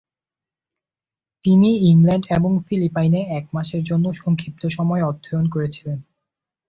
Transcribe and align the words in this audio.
তিনি 1.45 1.69
ইংল্যান্ড 1.89 2.25
এবং 2.37 2.51
ফিলিপাইনে 2.67 3.21
এক 3.37 3.45
মাসের 3.53 3.81
জন্য 3.83 4.05
সংক্ষিপ্তসময় 4.13 5.03
অধ্যয়ন 5.03 5.45
করেছিলেন। 5.49 5.99